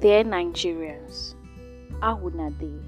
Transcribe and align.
Dear 0.00 0.22
Nigerians, 0.22 1.34
how 2.00 2.20
not 2.32 2.56
they? 2.60 2.78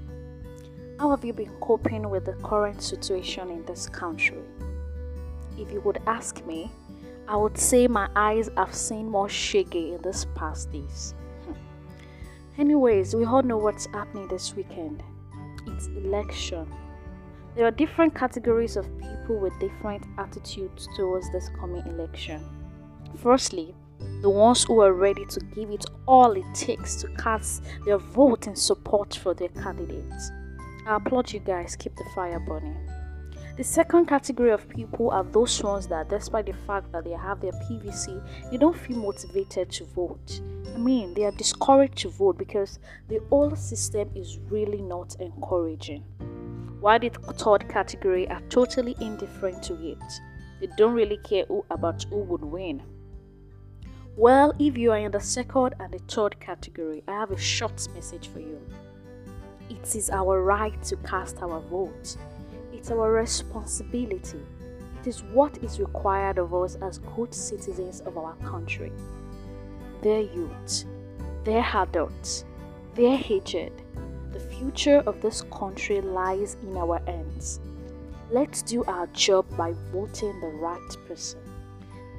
How 0.97 1.09
have 1.09 1.25
you 1.25 1.33
been 1.33 1.51
coping 1.59 2.09
with 2.09 2.23
the 2.23 2.35
current 2.35 2.81
situation 2.81 3.49
in 3.49 3.65
this 3.65 3.89
country? 3.89 4.37
If 5.57 5.73
you 5.73 5.81
would 5.81 6.01
ask 6.07 6.45
me, 6.45 6.71
I 7.27 7.35
would 7.35 7.57
say 7.57 7.85
my 7.89 8.07
eyes 8.15 8.49
have 8.55 8.73
seen 8.73 9.09
more 9.09 9.27
shaky 9.27 9.91
in 9.91 10.01
these 10.01 10.23
past 10.35 10.71
days. 10.71 11.13
Hmm. 11.43 12.61
Anyways, 12.61 13.13
we 13.13 13.25
all 13.25 13.43
know 13.43 13.57
what's 13.57 13.87
happening 13.87 14.29
this 14.29 14.55
weekend. 14.55 15.03
It's 15.67 15.87
election. 15.87 16.65
There 17.57 17.65
are 17.65 17.71
different 17.71 18.15
categories 18.15 18.77
of 18.77 18.87
people 18.99 19.37
with 19.37 19.59
different 19.59 20.05
attitudes 20.17 20.87
towards 20.95 21.29
this 21.33 21.49
coming 21.59 21.85
election. 21.87 22.41
Firstly, 23.17 23.75
the 24.21 24.29
ones 24.29 24.63
who 24.63 24.81
are 24.81 24.93
ready 24.93 25.25
to 25.25 25.39
give 25.55 25.71
it 25.71 25.85
all 26.07 26.31
it 26.31 26.45
takes 26.53 26.95
to 27.01 27.07
cast 27.15 27.63
their 27.85 27.97
vote 27.97 28.47
in 28.47 28.55
support 28.55 29.15
for 29.15 29.33
their 29.33 29.49
candidates. 29.49 30.31
I 30.87 30.95
applaud 30.97 31.31
you 31.31 31.39
guys, 31.39 31.75
keep 31.75 31.95
the 31.95 32.05
fire 32.15 32.39
burning. 32.39 32.77
The 33.57 33.63
second 33.63 34.07
category 34.07 34.51
of 34.51 34.67
people 34.69 35.11
are 35.11 35.23
those 35.23 35.61
ones 35.61 35.85
that, 35.87 36.09
despite 36.09 36.45
the 36.45 36.53
fact 36.53 36.91
that 36.93 37.03
they 37.03 37.11
have 37.11 37.41
their 37.41 37.51
PVC, 37.51 38.49
they 38.49 38.57
don't 38.57 38.77
feel 38.77 38.97
motivated 38.97 39.69
to 39.71 39.85
vote. 39.85 40.41
I 40.73 40.77
mean, 40.77 41.13
they 41.13 41.25
are 41.25 41.31
discouraged 41.31 41.97
to 41.99 42.09
vote 42.09 42.37
because 42.37 42.79
the 43.09 43.21
old 43.29 43.57
system 43.57 44.09
is 44.15 44.39
really 44.49 44.81
not 44.81 45.15
encouraging. 45.19 46.03
While 46.79 46.99
the 46.99 47.09
third 47.09 47.69
category 47.69 48.27
are 48.29 48.41
totally 48.49 48.95
indifferent 49.01 49.61
to 49.63 49.73
it, 49.85 50.21
they 50.59 50.67
don't 50.77 50.93
really 50.93 51.17
care 51.17 51.45
who, 51.47 51.65
about 51.69 52.03
who 52.09 52.23
would 52.23 52.43
win. 52.43 52.81
Well, 54.17 54.53
if 54.59 54.77
you 54.77 54.91
are 54.91 54.97
in 54.97 55.11
the 55.11 55.21
second 55.21 55.75
and 55.79 55.93
the 55.93 55.99
third 55.99 56.37
category, 56.41 57.01
I 57.07 57.13
have 57.13 57.31
a 57.31 57.37
short 57.37 57.87
message 57.95 58.27
for 58.27 58.41
you. 58.41 58.59
It 59.69 59.95
is 59.95 60.09
our 60.09 60.43
right 60.43 60.83
to 60.83 60.97
cast 60.97 61.41
our 61.41 61.61
vote. 61.61 62.17
It's 62.73 62.91
our 62.91 63.09
responsibility. 63.09 64.41
It 64.99 65.07
is 65.07 65.23
what 65.23 65.57
is 65.59 65.79
required 65.79 66.39
of 66.39 66.53
us 66.53 66.75
as 66.81 66.99
good 67.15 67.33
citizens 67.33 68.01
of 68.01 68.17
our 68.17 68.35
country. 68.43 68.91
Their 70.01 70.19
youth, 70.19 70.83
their 71.45 71.63
adults, 71.73 72.43
their 72.95 73.15
hatred, 73.15 73.71
the 74.33 74.41
future 74.41 75.03
of 75.05 75.21
this 75.21 75.43
country 75.43 76.01
lies 76.01 76.57
in 76.63 76.75
our 76.75 77.01
hands. 77.07 77.61
Let's 78.29 78.61
do 78.61 78.83
our 78.83 79.07
job 79.07 79.45
by 79.55 79.73
voting 79.93 80.37
the 80.41 80.47
right 80.47 80.97
person. 81.07 81.39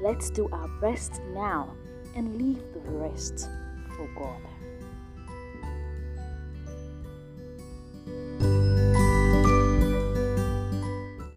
Let's 0.00 0.30
do 0.30 0.48
our 0.52 0.68
best 0.80 1.20
now 1.34 1.76
and 2.14 2.36
leave 2.36 2.62
the 2.72 2.80
rest 2.90 3.48
for 3.96 4.08
God. 4.14 4.40